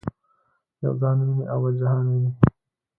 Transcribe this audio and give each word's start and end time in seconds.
یو 0.83 0.93
ځان 1.01 1.17
ویني 1.21 1.45
او 1.53 1.59
بل 1.63 1.73
جهان 1.81 2.05
ویني. 2.07 2.31